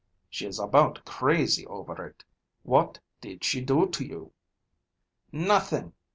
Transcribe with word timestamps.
She 0.31 0.47
is 0.47 0.57
about 0.57 1.05
crazy 1.05 1.63
over 1.67 2.03
it. 2.07 2.23
What 2.63 2.97
did 3.21 3.43
she 3.43 3.61
do 3.61 3.85
to 3.89 4.03
you?" 4.03 4.31
"Nothing!" 5.31 5.93